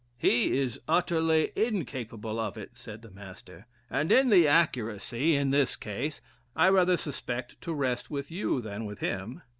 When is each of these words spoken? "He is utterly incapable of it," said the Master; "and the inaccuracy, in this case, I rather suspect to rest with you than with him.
"He 0.17 0.57
is 0.57 0.81
utterly 0.87 1.51
incapable 1.55 2.39
of 2.39 2.57
it," 2.57 2.71
said 2.73 3.03
the 3.03 3.11
Master; 3.11 3.67
"and 3.87 4.09
the 4.09 4.19
inaccuracy, 4.19 5.35
in 5.35 5.51
this 5.51 5.75
case, 5.75 6.21
I 6.55 6.69
rather 6.69 6.97
suspect 6.97 7.61
to 7.61 7.71
rest 7.71 8.09
with 8.09 8.31
you 8.31 8.61
than 8.61 8.85
with 8.87 8.97
him. 8.97 9.43